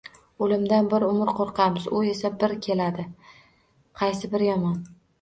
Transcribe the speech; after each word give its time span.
O’limdan 0.45 0.89
bir 0.93 1.05
umr 1.07 1.31
qo’rqamiz, 1.41 1.87
u 1.99 2.03
esa 2.15 2.33
bir 2.41 2.57
keladi. 2.69 3.09
Qaysi 4.03 4.35
biri 4.37 4.53
yomon? 4.53 4.87